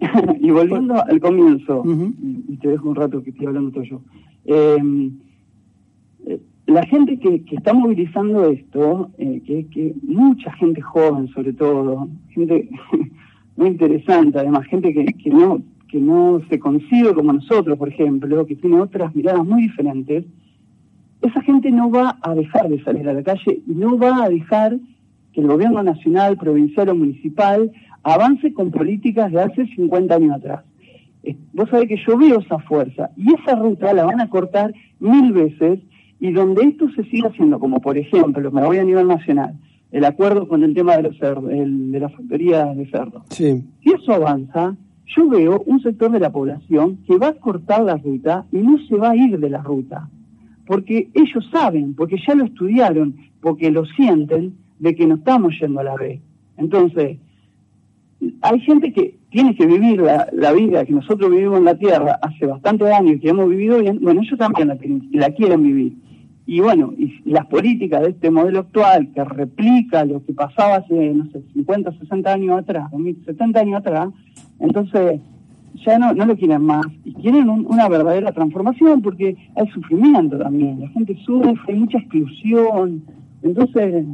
y 0.40 0.50
volviendo 0.50 1.02
al 1.02 1.20
comienzo, 1.20 1.82
y 1.86 2.56
te 2.56 2.68
dejo 2.68 2.90
un 2.90 2.96
rato 2.96 3.22
que 3.22 3.30
estoy 3.30 3.46
hablando 3.46 3.70
todo 3.70 3.84
yo. 3.84 4.00
Em, 4.44 5.12
eh, 6.26 6.40
la 6.66 6.84
gente 6.84 7.18
que, 7.18 7.42
que, 7.44 7.56
está 7.56 7.72
movilizando 7.72 8.44
esto, 8.50 9.10
eh, 9.16 9.40
que, 9.46 9.66
que 9.68 9.94
mucha 10.02 10.52
gente 10.52 10.82
joven 10.82 11.28
sobre 11.28 11.54
todo, 11.54 12.08
gente 12.28 12.68
muy 13.56 13.68
interesante, 13.68 14.38
además 14.38 14.66
gente 14.66 14.92
que, 14.92 15.04
que 15.06 15.30
no 15.30 15.62
que 15.88 16.00
no 16.00 16.40
se 16.48 16.58
concibe 16.58 17.14
como 17.14 17.32
nosotros, 17.32 17.78
por 17.78 17.88
ejemplo, 17.88 18.44
que 18.44 18.56
tiene 18.56 18.80
otras 18.80 19.14
miradas 19.14 19.46
muy 19.46 19.62
diferentes, 19.62 20.24
esa 21.22 21.40
gente 21.42 21.70
no 21.70 21.90
va 21.90 22.18
a 22.22 22.34
dejar 22.34 22.68
de 22.68 22.82
salir 22.82 23.08
a 23.08 23.14
la 23.14 23.22
calle 23.22 23.62
y 23.66 23.72
no 23.72 23.96
va 23.96 24.24
a 24.24 24.28
dejar 24.28 24.78
que 25.36 25.42
el 25.42 25.48
gobierno 25.48 25.82
nacional, 25.82 26.38
provincial 26.38 26.88
o 26.88 26.94
municipal 26.94 27.70
avance 28.02 28.54
con 28.54 28.70
políticas 28.70 29.30
de 29.30 29.42
hace 29.42 29.66
50 29.66 30.14
años 30.14 30.36
atrás. 30.36 30.64
Vos 31.52 31.68
sabés 31.68 31.88
que 31.88 32.00
yo 32.06 32.16
veo 32.16 32.38
esa 32.40 32.58
fuerza 32.60 33.10
y 33.18 33.34
esa 33.34 33.54
ruta 33.54 33.92
la 33.92 34.06
van 34.06 34.22
a 34.22 34.30
cortar 34.30 34.72
mil 34.98 35.34
veces 35.34 35.80
y 36.20 36.32
donde 36.32 36.64
esto 36.64 36.88
se 36.96 37.04
siga 37.04 37.28
haciendo, 37.28 37.58
como 37.58 37.80
por 37.80 37.98
ejemplo, 37.98 38.50
me 38.50 38.64
voy 38.64 38.78
a 38.78 38.84
nivel 38.84 39.08
nacional, 39.08 39.58
el 39.92 40.06
acuerdo 40.06 40.48
con 40.48 40.64
el 40.64 40.72
tema 40.72 40.96
de 40.96 41.02
los 41.02 41.18
cerdos, 41.18 41.50
de 41.50 42.00
la 42.00 42.08
factoría 42.08 42.64
de 42.72 42.86
cerdos. 42.86 43.24
Sí. 43.28 43.62
Si 43.82 43.90
eso 43.90 44.14
avanza, 44.14 44.74
yo 45.14 45.28
veo 45.28 45.62
un 45.66 45.82
sector 45.82 46.10
de 46.12 46.20
la 46.20 46.32
población 46.32 47.00
que 47.06 47.18
va 47.18 47.28
a 47.28 47.34
cortar 47.34 47.82
la 47.82 47.98
ruta 47.98 48.46
y 48.52 48.56
no 48.56 48.78
se 48.88 48.96
va 48.96 49.10
a 49.10 49.16
ir 49.16 49.38
de 49.38 49.50
la 49.50 49.60
ruta, 49.60 50.08
porque 50.66 51.10
ellos 51.12 51.46
saben, 51.52 51.94
porque 51.94 52.16
ya 52.26 52.34
lo 52.34 52.44
estudiaron, 52.44 53.16
porque 53.42 53.70
lo 53.70 53.84
sienten, 53.84 54.54
de 54.78 54.94
que 54.94 55.06
no 55.06 55.16
estamos 55.16 55.54
yendo 55.60 55.80
a 55.80 55.84
la 55.84 55.96
B. 55.96 56.20
Entonces, 56.56 57.18
hay 58.42 58.60
gente 58.60 58.92
que 58.92 59.18
tiene 59.30 59.54
que 59.54 59.66
vivir 59.66 60.00
la, 60.00 60.52
vida 60.52 60.84
que 60.84 60.92
nosotros 60.92 61.30
vivimos 61.30 61.58
en 61.58 61.64
la 61.64 61.76
Tierra 61.76 62.18
hace 62.22 62.46
bastantes 62.46 62.88
años 62.90 63.16
y 63.16 63.20
que 63.20 63.28
hemos 63.28 63.48
vivido 63.48 63.78
bien, 63.78 63.98
bueno, 64.00 64.22
ellos 64.22 64.38
también 64.38 64.68
la, 64.68 64.78
la 65.12 65.30
quieren 65.30 65.62
vivir. 65.62 65.96
Y 66.46 66.60
bueno, 66.60 66.94
y 66.96 67.12
las 67.24 67.44
políticas 67.46 68.02
de 68.02 68.10
este 68.10 68.30
modelo 68.30 68.60
actual 68.60 69.10
que 69.12 69.24
replica 69.24 70.04
lo 70.04 70.24
que 70.24 70.32
pasaba 70.32 70.76
hace, 70.76 71.12
no 71.12 71.26
sé, 71.32 71.42
50, 71.52 71.98
60 71.98 72.32
años 72.32 72.58
atrás, 72.60 72.88
70 73.24 73.60
años 73.60 73.80
atrás, 73.80 74.10
entonces 74.60 75.20
ya 75.84 75.98
no, 75.98 76.14
no 76.14 76.24
lo 76.24 76.36
quieren 76.36 76.62
más 76.62 76.86
y 77.04 77.12
quieren 77.14 77.50
una 77.50 77.88
verdadera 77.88 78.32
transformación 78.32 79.02
porque 79.02 79.36
hay 79.56 79.68
sufrimiento 79.70 80.38
también, 80.38 80.80
la 80.80 80.88
gente 80.90 81.16
sufre, 81.24 81.54
hay 81.68 81.74
mucha 81.74 81.98
exclusión. 81.98 83.02
Entonces, 83.42 84.06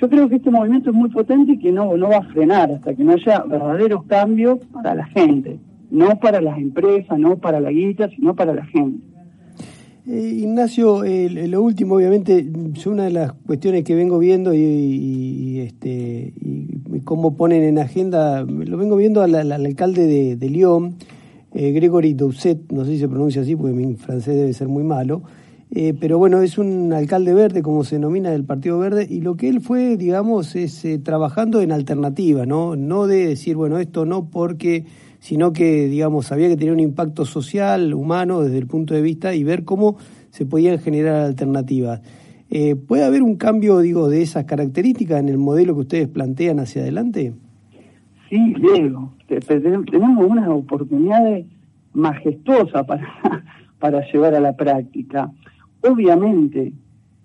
yo 0.00 0.08
creo 0.08 0.28
que 0.28 0.36
este 0.36 0.50
movimiento 0.50 0.90
es 0.90 0.96
muy 0.96 1.10
potente 1.10 1.52
y 1.52 1.58
que 1.58 1.72
no, 1.72 1.96
no 1.96 2.08
va 2.08 2.18
a 2.18 2.22
frenar 2.22 2.70
hasta 2.70 2.94
que 2.94 3.04
no 3.04 3.12
haya 3.12 3.42
verdaderos 3.44 4.04
cambios 4.04 4.58
para 4.72 4.94
la 4.94 5.06
gente, 5.06 5.58
no 5.90 6.18
para 6.18 6.40
las 6.40 6.58
empresas, 6.58 7.18
no 7.18 7.36
para 7.36 7.60
la 7.60 7.70
guita, 7.70 8.08
sino 8.10 8.34
para 8.34 8.54
la 8.54 8.64
gente. 8.66 9.00
Eh, 10.08 10.38
Ignacio, 10.42 11.02
lo 11.04 11.62
último, 11.62 11.96
obviamente, 11.96 12.46
es 12.76 12.86
una 12.86 13.04
de 13.04 13.10
las 13.10 13.32
cuestiones 13.32 13.82
que 13.82 13.96
vengo 13.96 14.20
viendo 14.20 14.54
y, 14.54 15.58
este, 15.60 16.32
y 16.42 17.00
cómo 17.00 17.36
ponen 17.36 17.64
en 17.64 17.78
agenda, 17.78 18.42
lo 18.42 18.76
vengo 18.76 18.96
viendo 18.96 19.22
al, 19.22 19.34
alcalde 19.50 20.06
de, 20.06 20.36
de 20.36 20.50
Lyon, 20.50 20.94
eh, 21.54 21.72
Gregory 21.72 22.12
Doucet, 22.12 22.70
no 22.70 22.84
sé 22.84 22.92
si 22.92 22.98
se 22.98 23.08
pronuncia 23.08 23.42
así 23.42 23.56
porque 23.56 23.72
mi 23.72 23.94
francés 23.94 24.36
debe 24.36 24.52
ser 24.52 24.68
muy 24.68 24.84
malo, 24.84 25.22
eh, 25.70 25.94
pero 25.98 26.18
bueno, 26.18 26.40
es 26.42 26.58
un 26.58 26.92
alcalde 26.92 27.34
verde, 27.34 27.62
como 27.62 27.84
se 27.84 27.96
denomina 27.96 28.30
del 28.30 28.44
Partido 28.44 28.78
Verde, 28.78 29.06
y 29.08 29.20
lo 29.20 29.36
que 29.36 29.48
él 29.48 29.60
fue, 29.60 29.96
digamos, 29.96 30.56
es 30.56 30.86
trabajando 31.02 31.60
en 31.60 31.72
alternativa, 31.72 32.46
¿no? 32.46 32.76
No 32.76 33.06
de 33.06 33.26
decir, 33.26 33.56
bueno, 33.56 33.78
esto 33.78 34.04
no 34.06 34.30
porque 34.30 34.84
sino 35.26 35.52
que, 35.52 35.88
digamos, 35.88 36.30
había 36.30 36.48
que 36.48 36.56
tener 36.56 36.72
un 36.72 36.78
impacto 36.78 37.24
social, 37.24 37.94
humano, 37.94 38.42
desde 38.42 38.58
el 38.58 38.68
punto 38.68 38.94
de 38.94 39.02
vista 39.02 39.34
y 39.34 39.42
ver 39.42 39.64
cómo 39.64 39.96
se 40.30 40.46
podían 40.46 40.78
generar 40.78 41.16
alternativas. 41.16 42.00
Eh, 42.48 42.76
¿Puede 42.76 43.04
haber 43.04 43.24
un 43.24 43.34
cambio, 43.34 43.80
digo, 43.80 44.08
de 44.08 44.22
esas 44.22 44.44
características 44.44 45.18
en 45.18 45.28
el 45.28 45.38
modelo 45.38 45.74
que 45.74 45.80
ustedes 45.80 46.08
plantean 46.08 46.60
hacia 46.60 46.82
adelante? 46.82 47.32
Sí, 48.30 48.54
Diego, 48.54 49.14
tenemos 49.26 50.24
unas 50.24 50.48
oportunidades 50.48 51.46
majestuosas 51.92 52.86
para, 52.86 53.04
para 53.80 54.06
llevar 54.12 54.34
a 54.36 54.40
la 54.40 54.54
práctica. 54.54 55.32
Obviamente 55.88 56.72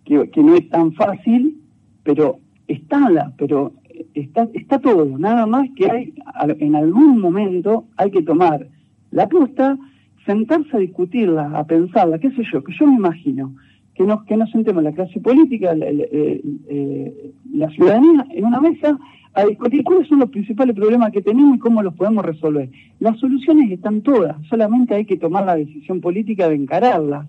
que, 0.05 0.43
no 0.43 0.55
es 0.55 0.69
tan 0.69 0.93
fácil, 0.93 1.57
pero 2.03 2.39
está 2.67 3.09
la, 3.09 3.33
pero 3.37 3.73
está, 4.13 4.49
está 4.53 4.79
todo, 4.79 5.17
nada 5.17 5.45
más 5.45 5.69
que 5.75 5.89
hay, 5.89 6.13
en 6.59 6.75
algún 6.75 7.19
momento 7.19 7.85
hay 7.97 8.11
que 8.11 8.21
tomar 8.21 8.67
la 9.11 9.23
apuesta, 9.23 9.77
sentarse 10.25 10.75
a 10.75 10.79
discutirla, 10.79 11.51
a 11.57 11.65
pensarla, 11.65 12.19
qué 12.19 12.31
sé 12.31 12.43
yo, 12.51 12.63
que 12.63 12.73
yo 12.77 12.87
me 12.87 12.95
imagino 12.95 13.53
que 13.95 14.03
nos, 14.03 14.23
que 14.23 14.37
nos 14.37 14.49
sentemos 14.51 14.83
la 14.83 14.93
clase 14.93 15.19
política, 15.19 15.75
la, 15.75 15.85
eh, 15.89 17.31
la 17.53 17.69
ciudadanía, 17.69 18.25
en 18.31 18.45
una 18.45 18.61
mesa 18.61 18.97
a 19.33 19.45
discutir 19.45 19.83
cuáles 19.83 20.07
son 20.07 20.19
los 20.19 20.29
principales 20.29 20.75
problemas 20.75 21.11
que 21.11 21.21
tenemos 21.21 21.55
y 21.55 21.59
cómo 21.59 21.81
los 21.81 21.93
podemos 21.93 22.25
resolver. 22.25 22.69
Las 22.99 23.17
soluciones 23.19 23.71
están 23.71 24.01
todas, 24.01 24.35
solamente 24.47 24.95
hay 24.95 25.05
que 25.05 25.17
tomar 25.17 25.45
la 25.45 25.55
decisión 25.55 26.01
política 26.01 26.49
de 26.49 26.55
encararlas. 26.55 27.27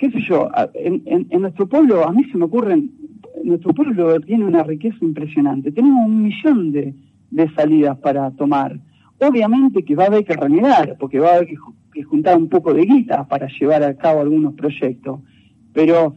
¿Qué 0.00 0.10
sé 0.10 0.20
yo? 0.22 0.48
En, 0.72 1.28
nuestro 1.42 1.68
pueblo 1.68 2.08
a 2.08 2.10
mí 2.10 2.24
se 2.32 2.38
me 2.38 2.46
ocurren 2.46 2.90
nuestro 3.44 3.74
pueblo 3.74 4.18
tiene 4.20 4.46
una 4.46 4.62
riqueza 4.62 4.96
impresionante. 5.02 5.72
Tenemos 5.72 6.06
un 6.06 6.22
millón 6.22 6.72
de, 6.72 6.94
salidas 7.54 7.98
para 7.98 8.30
tomar. 8.30 8.80
Obviamente 9.18 9.84
que 9.84 9.94
va 9.94 10.04
a 10.04 10.06
haber 10.06 10.24
que 10.24 10.32
renegar, 10.34 10.96
porque 10.98 11.18
va 11.18 11.32
a 11.32 11.34
haber 11.34 11.48
que, 11.92 12.02
juntar 12.02 12.38
un 12.38 12.48
poco 12.48 12.72
de 12.72 12.86
guita 12.86 13.28
para 13.28 13.46
llevar 13.48 13.82
a 13.82 13.94
cabo 13.94 14.22
algunos 14.22 14.54
proyectos. 14.54 15.20
Pero 15.74 16.16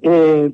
eh, 0.00 0.50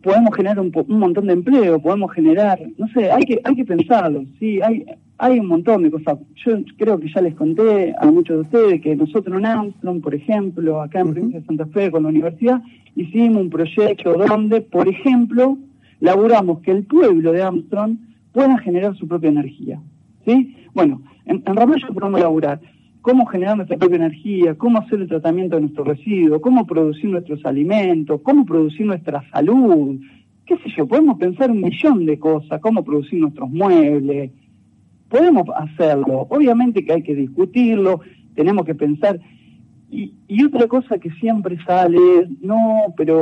podemos 0.00 0.36
generar 0.36 0.60
un, 0.60 0.70
un, 0.72 0.98
montón 0.98 1.26
de 1.26 1.32
empleo, 1.32 1.82
podemos 1.82 2.12
generar, 2.12 2.60
no 2.78 2.86
sé, 2.88 3.10
hay 3.10 3.24
que, 3.24 3.40
hay 3.42 3.56
que 3.56 3.64
pensarlo, 3.64 4.24
sí, 4.38 4.60
hay, 4.62 4.86
hay 5.20 5.38
un 5.38 5.48
montón 5.48 5.82
de 5.82 5.90
cosas. 5.90 6.18
Yo 6.46 6.56
creo 6.78 6.98
que 6.98 7.12
ya 7.14 7.20
les 7.20 7.34
conté 7.34 7.94
a 8.00 8.10
muchos 8.10 8.36
de 8.36 8.42
ustedes 8.42 8.80
que 8.80 8.96
nosotros 8.96 9.36
en 9.36 9.44
Armstrong, 9.44 10.00
por 10.00 10.14
ejemplo, 10.14 10.80
acá 10.80 11.00
en 11.00 11.12
Provincia 11.12 11.40
de 11.40 11.46
Santa 11.46 11.66
Fe 11.66 11.90
con 11.90 12.04
la 12.04 12.08
universidad, 12.08 12.62
hicimos 12.96 13.42
un 13.42 13.50
proyecto 13.50 14.14
donde, 14.14 14.62
por 14.62 14.88
ejemplo, 14.88 15.58
laburamos 16.00 16.60
que 16.60 16.70
el 16.70 16.84
pueblo 16.84 17.32
de 17.32 17.42
Armstrong 17.42 17.98
pueda 18.32 18.56
generar 18.58 18.96
su 18.96 19.06
propia 19.06 19.28
energía. 19.28 19.78
¿Sí? 20.24 20.56
Bueno, 20.72 21.02
en, 21.26 21.42
en 21.44 21.54
Ramallo 21.54 21.88
podemos 21.92 22.20
laburar 22.20 22.60
cómo 23.02 23.26
generar 23.26 23.56
nuestra 23.56 23.76
propia 23.76 23.96
energía, 23.96 24.54
cómo 24.54 24.78
hacer 24.78 25.02
el 25.02 25.08
tratamiento 25.08 25.56
de 25.56 25.62
nuestros 25.62 25.86
residuos, 25.86 26.40
cómo 26.40 26.66
producir 26.66 27.10
nuestros 27.10 27.44
alimentos, 27.44 28.22
cómo 28.22 28.46
producir 28.46 28.86
nuestra 28.86 29.22
salud, 29.30 30.00
qué 30.46 30.56
sé 30.56 30.70
yo, 30.76 30.86
podemos 30.86 31.18
pensar 31.18 31.50
un 31.50 31.60
millón 31.60 32.06
de 32.06 32.18
cosas, 32.18 32.58
cómo 32.60 32.82
producir 32.82 33.20
nuestros 33.20 33.50
muebles, 33.50 34.30
podemos 35.10 35.44
hacerlo, 35.54 36.26
obviamente 36.30 36.84
que 36.84 36.92
hay 36.92 37.02
que 37.02 37.14
discutirlo, 37.14 38.00
tenemos 38.34 38.64
que 38.64 38.74
pensar 38.74 39.20
y, 39.90 40.14
otra 40.44 40.68
cosa 40.68 40.98
que 40.98 41.10
siempre 41.10 41.58
sale 41.66 41.98
no, 42.40 42.94
pero 42.96 43.20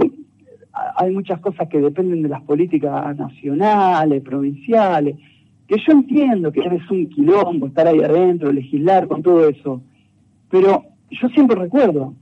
hay 0.96 1.12
muchas 1.12 1.40
cosas 1.40 1.66
que 1.68 1.80
dependen 1.80 2.22
de 2.22 2.28
las 2.28 2.42
políticas 2.42 3.16
nacionales, 3.16 4.22
provinciales, 4.22 5.16
que 5.66 5.76
yo 5.76 5.92
entiendo 5.92 6.52
que 6.52 6.60
es 6.60 6.90
un 6.90 7.08
quilombo 7.08 7.66
estar 7.66 7.86
ahí 7.86 8.00
adentro, 8.00 8.52
legislar 8.52 9.08
con 9.08 9.22
todo 9.22 9.48
eso, 9.48 9.82
pero 10.50 10.84
yo 11.10 11.28
siempre 11.30 11.56
recuerdo, 11.56 12.14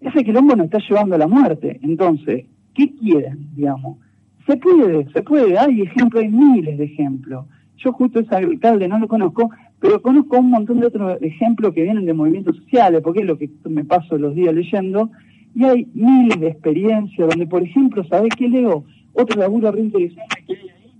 ese 0.00 0.24
quilombo 0.24 0.56
nos 0.56 0.66
está 0.66 0.78
llevando 0.78 1.14
a 1.14 1.18
la 1.18 1.28
muerte, 1.28 1.78
entonces, 1.82 2.46
¿qué 2.74 2.92
quieren, 2.94 3.48
digamos? 3.54 3.98
Se 4.46 4.56
puede, 4.56 5.10
se 5.12 5.22
puede, 5.22 5.56
hay 5.56 5.82
ejemplos, 5.82 6.24
hay 6.24 6.30
miles 6.30 6.76
de 6.76 6.84
ejemplos. 6.84 7.46
Yo 7.76 7.92
justo 7.92 8.20
ese 8.20 8.34
alcalde 8.34 8.88
no 8.88 8.98
lo 8.98 9.08
conozco, 9.08 9.50
pero 9.80 10.00
conozco 10.00 10.38
un 10.38 10.50
montón 10.50 10.80
de 10.80 10.86
otros 10.86 11.18
ejemplos 11.20 11.74
que 11.74 11.82
vienen 11.82 12.06
de 12.06 12.14
movimientos 12.14 12.56
sociales, 12.56 13.00
porque 13.02 13.20
es 13.20 13.26
lo 13.26 13.36
que 13.36 13.50
me 13.68 13.84
paso 13.84 14.16
los 14.16 14.34
días 14.34 14.54
leyendo, 14.54 15.10
y 15.54 15.64
hay 15.64 15.88
miles 15.94 16.40
de 16.40 16.48
experiencias 16.48 17.28
donde, 17.28 17.46
por 17.46 17.62
ejemplo, 17.62 18.04
¿sabés 18.04 18.30
qué 18.36 18.48
leo? 18.48 18.84
Otro 19.12 19.40
laburo 19.40 19.70
re 19.70 19.80
interesante 19.80 20.44
que 20.46 20.52
hay 20.54 20.58
ahí. 20.60 20.90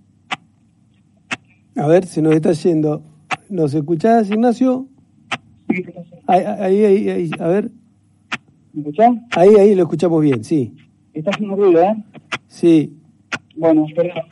A 1.77 1.87
ver, 1.89 2.07
se 2.07 2.23
nos 2.23 2.35
está 2.35 2.53
yendo. 2.53 3.03
¿Nos 3.51 3.75
escuchás, 3.75 4.31
Ignacio? 4.31 4.87
Ahí, 6.27 6.45
ahí, 6.45 7.09
ahí, 7.09 7.31
a 7.39 7.49
ver. 7.49 7.71
¿Me 8.73 8.81
escuchán? 8.83 9.27
Ahí, 9.37 9.55
ahí 9.57 9.75
lo 9.75 9.83
escuchamos 9.83 10.23
bien, 10.23 10.45
sí. 10.45 10.73
Está 11.13 11.31
haciendo 11.31 11.57
ruido, 11.57 11.83
¿eh? 11.83 11.97
Sí. 12.47 12.97
Bueno, 13.57 13.87
perdón. 13.95 14.23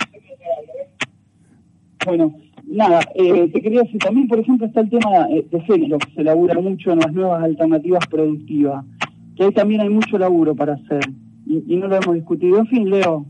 Bueno, 2.05 2.35
nada, 2.67 3.01
eh, 3.15 3.49
te 3.53 3.61
quería 3.61 3.83
decir, 3.83 3.99
también 3.99 4.29
por 4.29 4.39
ejemplo 4.39 4.67
está 4.67 4.81
el 4.81 4.91
tema 4.91 5.29
eh, 5.31 5.47
de 5.51 5.61
género, 5.61 5.99
que 5.99 6.13
se 6.15 6.25
labura 6.25 6.61
mucho 6.61 6.93
en 6.93 6.99
las 6.99 7.13
nuevas 7.13 7.43
alternativas 7.43 8.07
productivas, 8.09 8.85
que 9.37 9.45
ahí 9.45 9.53
también 9.53 9.81
hay 9.83 9.89
mucho 9.89 10.19
laburo 10.19 10.55
para 10.55 10.75
hacer, 10.75 11.01
y, 11.47 11.63
y 11.75 11.77
no 11.77 11.87
lo 11.89 11.97
hemos 11.97 12.15
discutido. 12.15 12.59
En 12.59 12.67
fin, 12.67 12.91
Leo, 12.91 13.27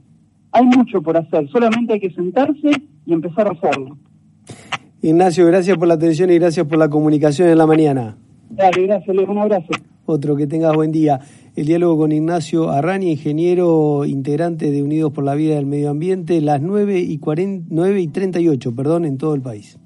hay 0.52 0.64
mucho 0.64 1.02
por 1.02 1.16
hacer, 1.16 1.48
solamente 1.48 1.94
hay 1.94 2.00
que 2.00 2.10
sentarse 2.10 2.70
y 3.06 3.12
empezar 3.12 3.46
a 3.48 3.50
hacerlo. 3.50 3.96
Ignacio, 5.02 5.46
gracias 5.46 5.76
por 5.76 5.88
la 5.88 5.94
atención 5.94 6.30
y 6.30 6.38
gracias 6.38 6.66
por 6.66 6.78
la 6.78 6.88
comunicación 6.88 7.48
en 7.48 7.58
la 7.58 7.66
mañana. 7.66 8.16
Dale, 8.50 8.86
gracias, 8.86 9.16
Leo, 9.16 9.30
un 9.30 9.38
abrazo. 9.38 9.68
Otro, 10.04 10.36
que 10.36 10.46
tengas 10.46 10.74
buen 10.74 10.92
día. 10.92 11.20
El 11.54 11.66
diálogo 11.66 11.98
con 11.98 12.12
Ignacio 12.12 12.70
Arrani, 12.70 13.10
ingeniero 13.10 14.06
integrante 14.06 14.70
de 14.70 14.82
Unidos 14.82 15.12
por 15.12 15.22
la 15.22 15.34
Vida 15.34 15.56
del 15.56 15.66
Medio 15.66 15.90
Ambiente, 15.90 16.40
las 16.40 16.62
9 16.62 17.00
y, 17.00 17.18
40, 17.18 17.66
9 17.68 18.00
y 18.00 18.08
38, 18.08 18.74
perdón, 18.74 19.04
en 19.04 19.18
todo 19.18 19.34
el 19.34 19.42
país. 19.42 19.78